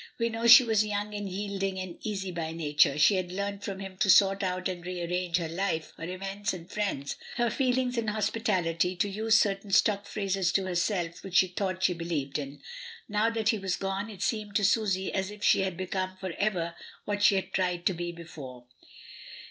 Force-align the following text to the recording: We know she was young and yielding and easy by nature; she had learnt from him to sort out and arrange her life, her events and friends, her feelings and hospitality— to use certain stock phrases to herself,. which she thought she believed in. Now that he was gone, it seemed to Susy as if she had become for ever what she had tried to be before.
We 0.17 0.29
know 0.29 0.47
she 0.47 0.63
was 0.63 0.83
young 0.83 1.13
and 1.13 1.29
yielding 1.29 1.77
and 1.79 1.99
easy 2.01 2.31
by 2.31 2.53
nature; 2.53 2.97
she 2.97 3.17
had 3.17 3.31
learnt 3.31 3.63
from 3.63 3.77
him 3.79 3.97
to 3.97 4.09
sort 4.09 4.41
out 4.41 4.67
and 4.67 4.83
arrange 4.83 5.37
her 5.37 5.47
life, 5.47 5.93
her 5.95 6.09
events 6.09 6.55
and 6.55 6.67
friends, 6.67 7.17
her 7.35 7.51
feelings 7.51 7.99
and 7.99 8.09
hospitality— 8.09 8.95
to 8.95 9.07
use 9.07 9.39
certain 9.39 9.69
stock 9.69 10.07
phrases 10.07 10.51
to 10.53 10.65
herself,. 10.65 11.23
which 11.23 11.35
she 11.35 11.49
thought 11.49 11.83
she 11.83 11.93
believed 11.93 12.39
in. 12.39 12.63
Now 13.07 13.29
that 13.29 13.49
he 13.49 13.59
was 13.59 13.75
gone, 13.75 14.09
it 14.09 14.23
seemed 14.23 14.55
to 14.55 14.65
Susy 14.65 15.13
as 15.13 15.29
if 15.29 15.43
she 15.43 15.59
had 15.59 15.77
become 15.77 16.17
for 16.19 16.31
ever 16.39 16.73
what 17.05 17.21
she 17.21 17.35
had 17.35 17.53
tried 17.53 17.85
to 17.85 17.93
be 17.93 18.11
before. 18.11 18.65